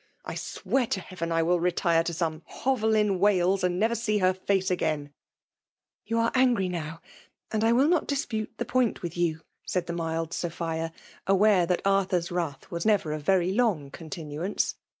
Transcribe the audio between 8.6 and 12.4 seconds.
point with you," said the mild Sophia, aware that Arthur's